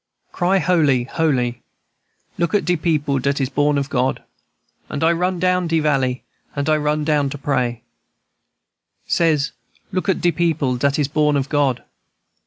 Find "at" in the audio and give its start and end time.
2.55-2.65, 10.09-10.19